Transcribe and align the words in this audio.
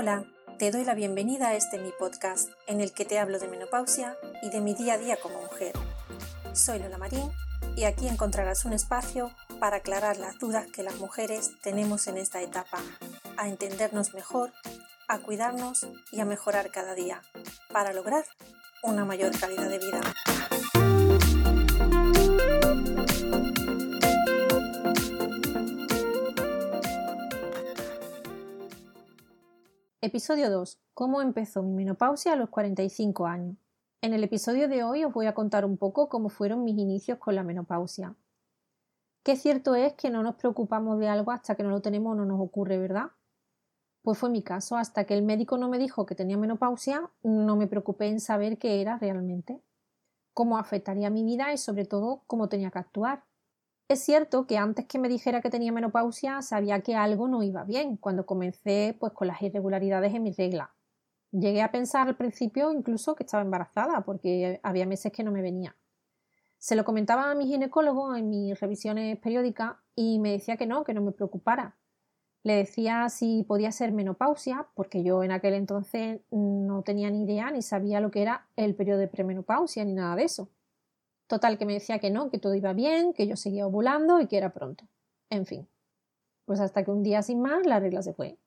Hola, 0.00 0.22
te 0.60 0.70
doy 0.70 0.84
la 0.84 0.94
bienvenida 0.94 1.48
a 1.48 1.54
este 1.56 1.76
mi 1.76 1.90
podcast 1.90 2.50
en 2.68 2.80
el 2.80 2.92
que 2.92 3.04
te 3.04 3.18
hablo 3.18 3.40
de 3.40 3.48
menopausia 3.48 4.16
y 4.44 4.48
de 4.48 4.60
mi 4.60 4.72
día 4.72 4.94
a 4.94 4.96
día 4.96 5.16
como 5.20 5.42
mujer. 5.42 5.72
Soy 6.52 6.78
Lola 6.78 6.98
Marín 6.98 7.32
y 7.74 7.82
aquí 7.82 8.06
encontrarás 8.06 8.64
un 8.64 8.74
espacio 8.74 9.32
para 9.58 9.78
aclarar 9.78 10.16
las 10.18 10.38
dudas 10.38 10.68
que 10.68 10.84
las 10.84 11.00
mujeres 11.00 11.50
tenemos 11.64 12.06
en 12.06 12.16
esta 12.16 12.40
etapa, 12.40 12.78
a 13.36 13.48
entendernos 13.48 14.14
mejor, 14.14 14.52
a 15.08 15.18
cuidarnos 15.18 15.88
y 16.12 16.20
a 16.20 16.24
mejorar 16.24 16.70
cada 16.70 16.94
día 16.94 17.20
para 17.72 17.92
lograr 17.92 18.24
una 18.84 19.04
mayor 19.04 19.36
calidad 19.36 19.68
de 19.68 19.80
vida. 19.80 20.00
Episodio 30.00 30.48
2. 30.48 30.78
¿Cómo 30.94 31.22
empezó 31.22 31.60
mi 31.64 31.72
menopausia 31.72 32.34
a 32.34 32.36
los 32.36 32.50
45 32.50 33.26
años? 33.26 33.56
En 34.00 34.14
el 34.14 34.22
episodio 34.22 34.68
de 34.68 34.84
hoy 34.84 35.02
os 35.02 35.12
voy 35.12 35.26
a 35.26 35.34
contar 35.34 35.64
un 35.64 35.76
poco 35.76 36.08
cómo 36.08 36.28
fueron 36.28 36.62
mis 36.62 36.78
inicios 36.78 37.18
con 37.18 37.34
la 37.34 37.42
menopausia. 37.42 38.14
Qué 39.24 39.34
cierto 39.34 39.74
es 39.74 39.94
que 39.94 40.10
no 40.10 40.22
nos 40.22 40.36
preocupamos 40.36 41.00
de 41.00 41.08
algo 41.08 41.32
hasta 41.32 41.56
que 41.56 41.64
no 41.64 41.70
lo 41.70 41.82
tenemos 41.82 42.12
o 42.12 42.14
no 42.14 42.24
nos 42.26 42.40
ocurre, 42.40 42.78
¿verdad? 42.78 43.10
Pues 44.02 44.16
fue 44.18 44.30
mi 44.30 44.40
caso, 44.40 44.76
hasta 44.76 45.02
que 45.02 45.14
el 45.14 45.24
médico 45.24 45.58
no 45.58 45.68
me 45.68 45.78
dijo 45.78 46.06
que 46.06 46.14
tenía 46.14 46.36
menopausia, 46.36 47.10
no 47.24 47.56
me 47.56 47.66
preocupé 47.66 48.06
en 48.06 48.20
saber 48.20 48.56
qué 48.56 48.80
era 48.80 48.98
realmente, 48.98 49.60
cómo 50.32 50.58
afectaría 50.58 51.10
mi 51.10 51.24
vida 51.24 51.52
y 51.52 51.58
sobre 51.58 51.86
todo 51.86 52.22
cómo 52.28 52.48
tenía 52.48 52.70
que 52.70 52.78
actuar. 52.78 53.24
Es 53.88 54.00
cierto 54.00 54.46
que 54.46 54.58
antes 54.58 54.84
que 54.84 54.98
me 54.98 55.08
dijera 55.08 55.40
que 55.40 55.48
tenía 55.48 55.72
menopausia 55.72 56.42
sabía 56.42 56.80
que 56.82 56.94
algo 56.94 57.26
no 57.26 57.42
iba 57.42 57.64
bien 57.64 57.96
cuando 57.96 58.26
comencé 58.26 58.94
pues 59.00 59.14
con 59.14 59.28
las 59.28 59.40
irregularidades 59.40 60.14
en 60.14 60.24
mi 60.24 60.32
regla. 60.32 60.74
Llegué 61.30 61.62
a 61.62 61.72
pensar 61.72 62.06
al 62.06 62.16
principio 62.16 62.70
incluso 62.70 63.14
que 63.14 63.22
estaba 63.22 63.42
embarazada 63.42 64.02
porque 64.02 64.60
había 64.62 64.84
meses 64.84 65.10
que 65.10 65.24
no 65.24 65.32
me 65.32 65.40
venía. 65.40 65.74
Se 66.58 66.76
lo 66.76 66.84
comentaba 66.84 67.30
a 67.30 67.34
mi 67.34 67.46
ginecólogo 67.46 68.14
en 68.14 68.28
mis 68.28 68.60
revisiones 68.60 69.18
periódicas 69.20 69.76
y 69.96 70.18
me 70.18 70.32
decía 70.32 70.58
que 70.58 70.66
no, 70.66 70.84
que 70.84 70.92
no 70.92 71.00
me 71.00 71.12
preocupara. 71.12 71.74
Le 72.42 72.56
decía 72.56 73.08
si 73.08 73.42
podía 73.44 73.72
ser 73.72 73.92
menopausia, 73.92 74.66
porque 74.74 75.02
yo 75.02 75.22
en 75.24 75.32
aquel 75.32 75.54
entonces 75.54 76.20
no 76.30 76.82
tenía 76.82 77.10
ni 77.10 77.22
idea 77.22 77.50
ni 77.50 77.62
sabía 77.62 78.00
lo 78.00 78.10
que 78.10 78.20
era 78.20 78.48
el 78.56 78.74
periodo 78.74 78.98
de 78.98 79.08
premenopausia 79.08 79.82
ni 79.86 79.94
nada 79.94 80.14
de 80.14 80.24
eso. 80.24 80.50
Total, 81.28 81.58
que 81.58 81.66
me 81.66 81.74
decía 81.74 81.98
que 81.98 82.10
no, 82.10 82.30
que 82.30 82.38
todo 82.38 82.54
iba 82.54 82.72
bien, 82.72 83.12
que 83.12 83.26
yo 83.26 83.36
seguía 83.36 83.66
ovulando 83.66 84.18
y 84.18 84.26
que 84.26 84.38
era 84.38 84.50
pronto. 84.50 84.88
En 85.28 85.44
fin. 85.44 85.68
Pues 86.46 86.58
hasta 86.58 86.82
que 86.82 86.90
un 86.90 87.02
día 87.02 87.22
sin 87.22 87.42
más 87.42 87.66
la 87.66 87.78
regla 87.78 88.02
se 88.02 88.14
fue. 88.14 88.38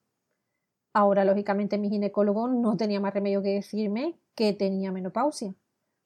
Ahora, 0.91 1.23
lógicamente, 1.23 1.77
mi 1.77 1.89
ginecólogo 1.89 2.47
no 2.47 2.75
tenía 2.77 2.99
más 2.99 3.13
remedio 3.13 3.43
que 3.43 3.53
decirme 3.53 4.19
que 4.33 4.53
tenía 4.53 4.91
menopausia. 4.91 5.53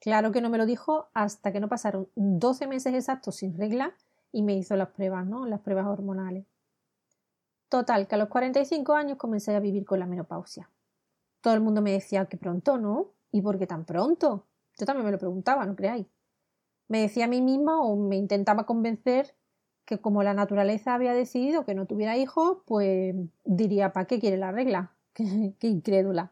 Claro 0.01 0.33
que 0.33 0.41
no 0.41 0.49
me 0.49 0.57
lo 0.57 0.65
dijo 0.65 1.07
hasta 1.13 1.53
que 1.53 1.61
no 1.61 1.69
pasaron 1.69 2.09
12 2.15 2.67
meses 2.67 2.93
exactos 2.93 3.37
sin 3.37 3.57
regla 3.57 3.95
y 4.33 4.43
me 4.43 4.55
hizo 4.55 4.75
las 4.75 4.89
pruebas, 4.89 5.25
¿no? 5.25 5.45
Las 5.45 5.61
pruebas 5.61 5.87
hormonales. 5.87 6.45
Total, 7.69 8.05
que 8.05 8.15
a 8.15 8.17
los 8.17 8.27
45 8.27 8.93
años 8.93 9.17
comencé 9.17 9.55
a 9.55 9.61
vivir 9.61 9.85
con 9.85 9.99
la 9.99 10.05
menopausia. 10.05 10.69
Todo 11.39 11.53
el 11.53 11.61
mundo 11.61 11.81
me 11.81 11.93
decía 11.93 12.25
que 12.25 12.35
pronto, 12.35 12.77
¿no? 12.77 13.13
¿Y 13.31 13.41
por 13.41 13.57
qué 13.57 13.65
tan 13.65 13.85
pronto? 13.85 14.45
Yo 14.77 14.85
también 14.85 15.05
me 15.05 15.11
lo 15.13 15.17
preguntaba, 15.17 15.65
no 15.65 15.75
creáis 15.75 16.05
me 16.88 17.02
decía 17.02 17.25
a 17.25 17.28
mí 17.28 17.41
misma 17.41 17.81
o 17.81 17.95
me 17.95 18.16
intentaba 18.16 18.66
convencer 18.66 19.36
que 19.86 20.00
como 20.00 20.23
la 20.23 20.33
naturaleza 20.33 20.95
había 20.95 21.14
decidido 21.14 21.66
que 21.66 21.75
no 21.75 21.86
tuviera 21.86 22.17
hijos, 22.17 22.58
pues 22.66 23.16
diría, 23.44 23.94
¿para 23.94 24.08
qué 24.08 24.20
quiere 24.20 24.37
la 24.37 24.52
regla? 24.52 24.93
qué, 25.14 25.67
incrédula. 25.67 26.32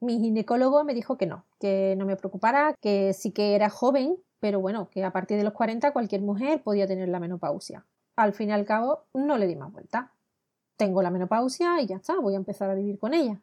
Mi 0.00 0.18
ginecólogo 0.18 0.82
me 0.84 0.94
dijo 0.94 1.16
que 1.16 1.26
no, 1.26 1.44
que 1.60 1.94
no 1.96 2.06
me 2.06 2.16
preocupara, 2.16 2.74
que 2.80 3.12
sí 3.12 3.30
que 3.30 3.54
era 3.54 3.70
joven, 3.70 4.16
pero 4.40 4.60
bueno, 4.60 4.88
que 4.90 5.04
a 5.04 5.12
partir 5.12 5.36
de 5.36 5.44
los 5.44 5.52
40 5.52 5.92
cualquier 5.92 6.22
mujer 6.22 6.62
podía 6.62 6.86
tener 6.86 7.08
la 7.08 7.20
menopausia. 7.20 7.86
Al 8.16 8.32
fin 8.32 8.48
y 8.48 8.52
al 8.52 8.64
cabo, 8.64 9.04
no 9.14 9.38
le 9.38 9.46
di 9.46 9.54
más 9.54 9.70
vuelta. 9.70 10.12
Tengo 10.76 11.02
la 11.02 11.10
menopausia 11.10 11.80
y 11.80 11.86
ya 11.86 11.96
está, 11.96 12.18
voy 12.18 12.34
a 12.34 12.38
empezar 12.38 12.68
a 12.70 12.74
vivir 12.74 12.98
con 12.98 13.14
ella. 13.14 13.40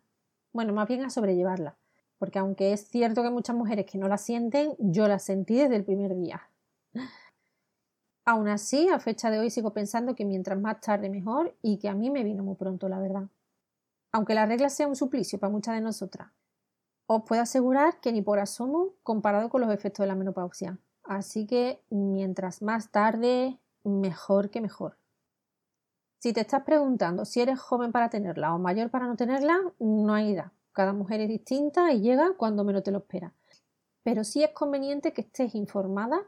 Bueno, 0.52 0.74
más 0.74 0.88
bien 0.88 1.06
a 1.06 1.10
sobrellevarla 1.10 1.78
porque 2.20 2.38
aunque 2.38 2.74
es 2.74 2.88
cierto 2.88 3.24
que 3.24 3.32
muchas 3.32 3.56
mujeres 3.56 3.86
que 3.86 3.98
no 3.98 4.08
la 4.08 4.18
sienten, 4.18 4.76
yo 4.78 5.08
la 5.08 5.18
sentí 5.18 5.56
desde 5.56 5.78
el 5.78 5.86
primer 5.86 6.16
día. 6.16 6.42
Aún 8.26 8.48
así, 8.48 8.90
a 8.90 9.00
fecha 9.00 9.32
de 9.32 9.40
hoy 9.40 9.50
sigo 9.50 9.74
pensando 9.74 10.14
que 10.14 10.26
mientras 10.26 10.60
más 10.60 10.82
tarde 10.82 11.10
mejor 11.10 11.56
y 11.64 11.80
que 11.80 11.90
a 11.90 11.96
mí 11.96 12.12
me 12.12 12.24
vino 12.24 12.44
muy 12.44 12.56
pronto, 12.56 12.88
la 12.88 13.00
verdad. 13.00 13.24
Aunque 14.12 14.36
la 14.36 14.46
regla 14.46 14.70
sea 14.70 14.88
un 14.88 14.96
suplicio 14.96 15.40
para 15.40 15.52
muchas 15.52 15.76
de 15.76 15.82
nosotras, 15.82 16.30
os 17.08 17.24
puedo 17.24 17.42
asegurar 17.42 18.00
que 18.02 18.12
ni 18.12 18.22
por 18.22 18.38
asomo 18.38 18.94
comparado 19.02 19.50
con 19.50 19.62
los 19.62 19.74
efectos 19.74 20.04
de 20.04 20.08
la 20.08 20.16
menopausia. 20.16 20.78
Así 21.04 21.48
que 21.48 21.82
mientras 21.90 22.62
más 22.62 22.92
tarde, 22.92 23.58
mejor 23.84 24.52
que 24.52 24.62
mejor. 24.62 24.98
Si 26.20 26.34
te 26.34 26.42
estás 26.42 26.64
preguntando 26.64 27.26
si 27.26 27.42
eres 27.42 27.60
joven 27.60 27.92
para 27.92 28.10
tenerla 28.10 28.54
o 28.54 28.60
mayor 28.60 28.92
para 28.92 29.08
no 29.08 29.16
tenerla, 29.16 29.58
no 29.80 30.14
hay 30.14 30.34
edad. 30.34 30.52
Cada 30.72 30.94
mujer 30.94 31.22
es 31.22 31.30
distinta 31.30 31.92
y 31.94 32.02
llega 32.02 32.34
cuando 32.38 32.64
menos 32.64 32.84
te 32.84 32.92
lo 32.92 33.00
espera. 33.00 33.34
Pero 34.04 34.24
sí 34.24 34.44
es 34.44 34.52
conveniente 34.52 35.14
que 35.14 35.22
estés 35.22 35.56
informada 35.56 36.22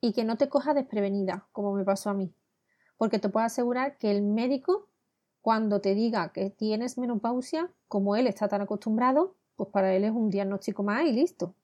y 0.00 0.12
que 0.12 0.24
no 0.24 0.36
te 0.36 0.48
cojas 0.48 0.74
desprevenida, 0.74 1.46
como 1.52 1.72
me 1.72 1.84
pasó 1.84 2.10
a 2.10 2.14
mí. 2.14 2.32
Porque 2.96 3.18
te 3.18 3.28
puedo 3.28 3.46
asegurar 3.46 3.96
que 3.98 4.10
el 4.10 4.22
médico, 4.22 4.88
cuando 5.40 5.80
te 5.80 5.94
diga 5.94 6.32
que 6.32 6.50
tienes 6.50 6.98
menopausia, 6.98 7.70
como 7.86 8.16
él 8.16 8.26
está 8.26 8.48
tan 8.48 8.60
acostumbrado, 8.60 9.34
pues 9.56 9.70
para 9.70 9.94
él 9.94 10.04
es 10.04 10.12
un 10.12 10.30
diagnóstico 10.30 10.82
más 10.82 11.04
y 11.04 11.12
listo. 11.12 11.54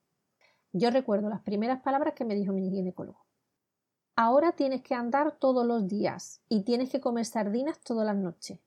Yo 0.73 0.89
recuerdo 0.89 1.29
las 1.29 1.41
primeras 1.41 1.81
palabras 1.81 2.13
que 2.13 2.25
me 2.25 2.35
dijo 2.35 2.51
mi 2.51 2.69
ginecólogo. 2.69 3.25
Ahora 4.17 4.53
tienes 4.53 4.81
que 4.81 4.95
andar 4.95 5.37
todos 5.39 5.65
los 5.65 5.87
días 5.87 6.41
y 6.49 6.63
tienes 6.63 6.89
que 6.89 7.01
comer 7.01 7.25
sardinas 7.25 7.79
todas 7.79 8.05
las 8.05 8.15
noches. 8.15 8.59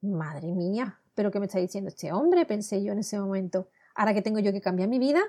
Madre 0.00 0.52
mía, 0.54 1.00
¿pero 1.18 1.32
qué 1.32 1.40
me 1.40 1.46
está 1.46 1.58
diciendo 1.58 1.88
este 1.88 2.12
hombre? 2.12 2.46
pensé 2.46 2.80
yo 2.80 2.92
en 2.92 3.00
ese 3.00 3.18
momento. 3.18 3.70
Ahora 3.96 4.14
que 4.14 4.22
tengo 4.22 4.38
yo 4.38 4.52
que 4.52 4.60
cambiar 4.60 4.88
mi 4.88 5.00
vida, 5.00 5.20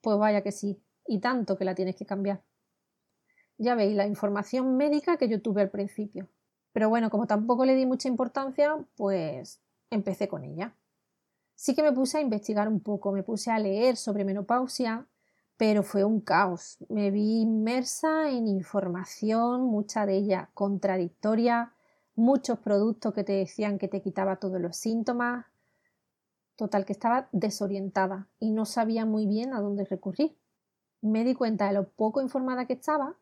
pues 0.00 0.16
vaya 0.16 0.40
que 0.40 0.50
sí, 0.50 0.82
y 1.06 1.20
tanto 1.20 1.58
que 1.58 1.66
la 1.66 1.74
tienes 1.74 1.94
que 1.94 2.06
cambiar. 2.06 2.42
Ya 3.58 3.74
veis 3.74 3.94
la 3.94 4.06
información 4.06 4.78
médica 4.78 5.18
que 5.18 5.28
yo 5.28 5.42
tuve 5.42 5.60
al 5.60 5.68
principio. 5.68 6.30
Pero 6.72 6.88
bueno, 6.88 7.10
como 7.10 7.26
tampoco 7.26 7.66
le 7.66 7.74
di 7.74 7.84
mucha 7.84 8.08
importancia, 8.08 8.78
pues 8.96 9.60
empecé 9.90 10.26
con 10.26 10.42
ella. 10.42 10.74
Sí 11.54 11.74
que 11.74 11.82
me 11.82 11.92
puse 11.92 12.16
a 12.16 12.22
investigar 12.22 12.66
un 12.66 12.80
poco, 12.80 13.12
me 13.12 13.22
puse 13.22 13.50
a 13.50 13.58
leer 13.58 13.98
sobre 13.98 14.24
menopausia, 14.24 15.06
pero 15.58 15.82
fue 15.82 16.02
un 16.02 16.22
caos. 16.22 16.78
Me 16.88 17.10
vi 17.10 17.42
inmersa 17.42 18.30
en 18.30 18.48
información, 18.48 19.64
mucha 19.64 20.06
de 20.06 20.16
ella 20.16 20.48
contradictoria, 20.54 21.74
muchos 22.16 22.58
productos 22.58 23.12
que 23.14 23.24
te 23.24 23.34
decían 23.34 23.78
que 23.78 23.88
te 23.88 24.02
quitaba 24.02 24.36
todos 24.36 24.60
los 24.60 24.76
síntomas. 24.76 25.46
Total, 26.56 26.86
que 26.86 26.94
estaba 26.94 27.28
desorientada 27.32 28.28
y 28.40 28.50
no 28.50 28.64
sabía 28.64 29.04
muy 29.04 29.26
bien 29.26 29.52
a 29.52 29.60
dónde 29.60 29.84
recurrir. 29.84 30.36
Me 31.02 31.22
di 31.22 31.34
cuenta 31.34 31.66
de 31.68 31.74
lo 31.74 31.90
poco 31.90 32.22
informada 32.22 32.66
que 32.66 32.72
estaba, 32.72 33.14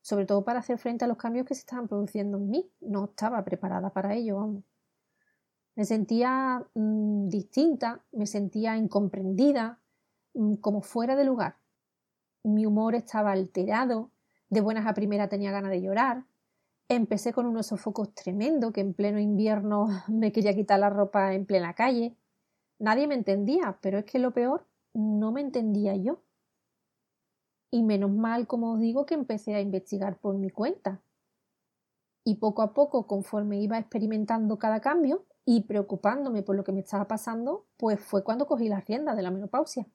sobre 0.00 0.24
todo 0.24 0.42
para 0.42 0.60
hacer 0.60 0.78
frente 0.78 1.04
a 1.04 1.08
los 1.08 1.18
cambios 1.18 1.46
que 1.46 1.54
se 1.54 1.60
estaban 1.60 1.86
produciendo 1.86 2.38
en 2.38 2.50
mí. 2.50 2.70
No 2.80 3.04
estaba 3.04 3.44
preparada 3.44 3.90
para 3.90 4.14
ello 4.14 4.62
Me 5.74 5.84
sentía 5.84 6.66
mm, 6.74 7.28
distinta, 7.28 8.00
me 8.12 8.26
sentía 8.26 8.78
incomprendida, 8.78 9.78
mm, 10.32 10.54
como 10.54 10.80
fuera 10.80 11.14
de 11.14 11.24
lugar. 11.24 11.56
Mi 12.42 12.64
humor 12.64 12.94
estaba 12.94 13.32
alterado, 13.32 14.10
de 14.48 14.62
buenas 14.62 14.86
a 14.86 14.94
primera 14.94 15.28
tenía 15.28 15.50
ganas 15.50 15.70
de 15.70 15.82
llorar, 15.82 16.24
Empecé 16.88 17.32
con 17.32 17.46
unos 17.46 17.66
sofocos 17.66 18.14
tremendos 18.14 18.72
que 18.72 18.80
en 18.80 18.94
pleno 18.94 19.18
invierno 19.18 19.88
me 20.08 20.30
quería 20.30 20.54
quitar 20.54 20.78
la 20.78 20.90
ropa 20.90 21.34
en 21.34 21.44
plena 21.44 21.74
calle. 21.74 22.16
Nadie 22.78 23.08
me 23.08 23.14
entendía, 23.14 23.78
pero 23.80 23.98
es 23.98 24.04
que 24.04 24.20
lo 24.20 24.32
peor, 24.32 24.66
no 24.94 25.32
me 25.32 25.40
entendía 25.40 25.96
yo. 25.96 26.20
Y 27.72 27.82
menos 27.82 28.12
mal, 28.12 28.46
como 28.46 28.74
os 28.74 28.80
digo, 28.80 29.04
que 29.04 29.14
empecé 29.14 29.54
a 29.56 29.60
investigar 29.60 30.18
por 30.18 30.36
mi 30.36 30.50
cuenta. 30.50 31.00
Y 32.22 32.36
poco 32.36 32.62
a 32.62 32.72
poco, 32.72 33.06
conforme 33.06 33.60
iba 33.60 33.78
experimentando 33.78 34.58
cada 34.58 34.80
cambio 34.80 35.24
y 35.44 35.62
preocupándome 35.62 36.42
por 36.42 36.54
lo 36.54 36.62
que 36.62 36.72
me 36.72 36.80
estaba 36.80 37.08
pasando, 37.08 37.66
pues 37.76 38.00
fue 38.00 38.22
cuando 38.22 38.46
cogí 38.46 38.68
la 38.68 38.80
rienda 38.80 39.14
de 39.16 39.22
la 39.22 39.32
menopausia. 39.32 39.86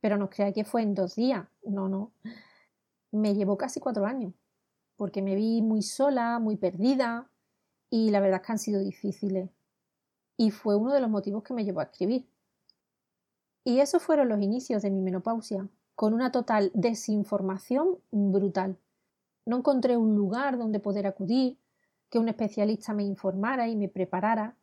Pero 0.00 0.16
no 0.16 0.28
creáis 0.30 0.54
que 0.54 0.64
fue 0.64 0.82
en 0.82 0.94
dos 0.94 1.14
días, 1.14 1.46
no, 1.64 1.88
no. 1.88 2.10
Me 3.12 3.34
llevó 3.34 3.56
casi 3.56 3.78
cuatro 3.78 4.04
años 4.04 4.32
porque 5.02 5.20
me 5.20 5.34
vi 5.34 5.62
muy 5.62 5.82
sola, 5.82 6.38
muy 6.38 6.54
perdida 6.54 7.28
y 7.90 8.10
la 8.10 8.20
verdad 8.20 8.40
es 8.40 8.46
que 8.46 8.52
han 8.52 8.58
sido 8.60 8.78
difíciles. 8.78 9.50
Y 10.36 10.52
fue 10.52 10.76
uno 10.76 10.92
de 10.94 11.00
los 11.00 11.10
motivos 11.10 11.42
que 11.42 11.54
me 11.54 11.64
llevó 11.64 11.80
a 11.80 11.90
escribir. 11.90 12.24
Y 13.64 13.80
esos 13.80 14.00
fueron 14.00 14.28
los 14.28 14.40
inicios 14.40 14.80
de 14.80 14.92
mi 14.92 15.00
menopausia, 15.00 15.66
con 15.96 16.14
una 16.14 16.30
total 16.30 16.70
desinformación 16.72 17.98
brutal. 18.12 18.78
No 19.44 19.56
encontré 19.56 19.96
un 19.96 20.14
lugar 20.14 20.56
donde 20.56 20.78
poder 20.78 21.08
acudir, 21.08 21.58
que 22.08 22.20
un 22.20 22.28
especialista 22.28 22.94
me 22.94 23.02
informara 23.02 23.66
y 23.66 23.74
me 23.74 23.88
preparara. 23.88 24.54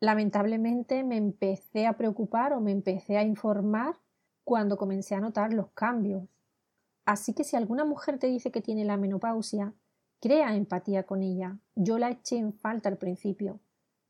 Lamentablemente 0.00 1.04
me 1.04 1.16
empecé 1.16 1.86
a 1.86 1.96
preocupar 1.96 2.54
o 2.54 2.60
me 2.60 2.72
empecé 2.72 3.18
a 3.18 3.22
informar 3.22 3.94
cuando 4.42 4.76
comencé 4.76 5.14
a 5.14 5.20
notar 5.20 5.52
los 5.52 5.68
cambios. 5.74 6.24
Así 7.10 7.34
que 7.34 7.42
si 7.42 7.56
alguna 7.56 7.84
mujer 7.84 8.20
te 8.20 8.28
dice 8.28 8.52
que 8.52 8.62
tiene 8.62 8.84
la 8.84 8.96
menopausia, 8.96 9.74
crea 10.20 10.54
empatía 10.54 11.02
con 11.02 11.24
ella. 11.24 11.58
Yo 11.74 11.98
la 11.98 12.08
eché 12.08 12.36
en 12.36 12.52
falta 12.52 12.88
al 12.88 12.98
principio. 12.98 13.58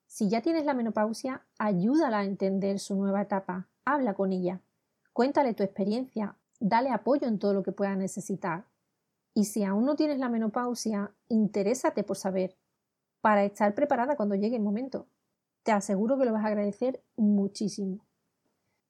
Si 0.06 0.28
ya 0.28 0.42
tienes 0.42 0.66
la 0.66 0.74
menopausia, 0.74 1.46
ayúdala 1.58 2.18
a 2.18 2.24
entender 2.26 2.78
su 2.78 2.94
nueva 2.96 3.22
etapa. 3.22 3.70
Habla 3.86 4.12
con 4.12 4.34
ella. 4.34 4.60
Cuéntale 5.14 5.54
tu 5.54 5.62
experiencia. 5.62 6.36
Dale 6.58 6.90
apoyo 6.90 7.26
en 7.26 7.38
todo 7.38 7.54
lo 7.54 7.62
que 7.62 7.72
pueda 7.72 7.96
necesitar. 7.96 8.66
Y 9.32 9.46
si 9.46 9.64
aún 9.64 9.86
no 9.86 9.96
tienes 9.96 10.18
la 10.18 10.28
menopausia, 10.28 11.10
interésate 11.28 12.04
por 12.04 12.18
saber, 12.18 12.58
para 13.22 13.44
estar 13.44 13.74
preparada 13.74 14.14
cuando 14.14 14.34
llegue 14.34 14.56
el 14.56 14.62
momento. 14.62 15.06
Te 15.62 15.72
aseguro 15.72 16.18
que 16.18 16.26
lo 16.26 16.34
vas 16.34 16.44
a 16.44 16.48
agradecer 16.48 17.02
muchísimo. 17.16 18.04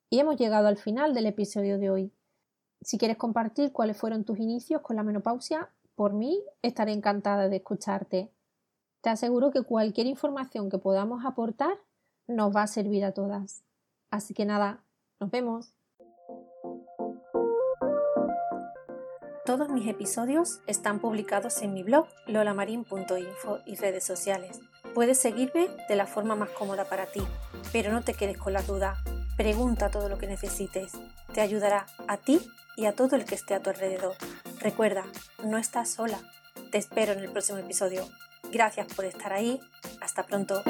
Y 0.09 0.19
hemos 0.19 0.37
llegado 0.37 0.67
al 0.67 0.79
final 0.79 1.15
del 1.15 1.27
episodio 1.27 1.79
de 1.79 1.91
hoy. 1.91 2.13
Si 2.83 2.97
quieres 2.97 3.19
compartir 3.19 3.73
cuáles 3.73 3.97
fueron 3.97 4.25
tus 4.25 4.39
inicios 4.39 4.81
con 4.81 4.97
la 4.97 5.03
menopausia, 5.03 5.71
por 5.95 6.15
mí 6.15 6.43
estaré 6.63 6.93
encantada 6.93 7.49
de 7.49 7.57
escucharte. 7.57 8.31
Te 9.03 9.11
aseguro 9.11 9.51
que 9.51 9.63
cualquier 9.63 10.07
información 10.07 10.71
que 10.71 10.79
podamos 10.79 11.25
aportar 11.25 11.79
nos 12.27 12.55
va 12.55 12.63
a 12.63 12.67
servir 12.67 13.05
a 13.05 13.13
todas. 13.13 13.65
Así 14.11 14.35
que 14.35 14.47
nada, 14.47 14.83
nos 15.21 15.31
vemos. 15.31 15.75
Todos 19.45 19.69
mis 19.69 19.87
episodios 19.89 20.61
están 20.67 21.01
publicados 21.01 21.61
en 21.63 21.75
mi 21.75 21.83
blog 21.83 22.07
lolamarin.info 22.27 23.59
y 23.67 23.75
redes 23.77 24.05
sociales. 24.05 24.61
Puedes 24.95 25.19
seguirme 25.19 25.69
de 25.89 25.97
la 25.97 26.07
forma 26.07 26.35
más 26.35 26.51
cómoda 26.51 26.85
para 26.85 27.07
ti, 27.07 27.23
pero 27.73 27.93
no 27.93 28.03
te 28.03 28.15
quedes 28.15 28.39
con 28.39 28.53
la 28.53 28.63
duda. 28.63 28.97
Pregunta 29.41 29.89
todo 29.89 30.11
lo 30.11 30.19
que 30.19 30.27
necesites. 30.27 30.93
Te 31.33 31.41
ayudará 31.41 31.87
a 32.07 32.19
ti 32.19 32.47
y 32.77 32.85
a 32.85 32.93
todo 32.93 33.17
el 33.17 33.25
que 33.25 33.35
esté 33.35 33.55
a 33.55 33.63
tu 33.63 33.71
alrededor. 33.71 34.15
Recuerda, 34.59 35.07
no 35.43 35.57
estás 35.57 35.89
sola. 35.89 36.19
Te 36.71 36.77
espero 36.77 37.13
en 37.13 37.21
el 37.21 37.33
próximo 37.33 37.57
episodio. 37.57 38.07
Gracias 38.53 38.87
por 38.93 39.07
estar 39.07 39.33
ahí. 39.33 39.59
Hasta 40.03 40.25
pronto. 40.25 40.63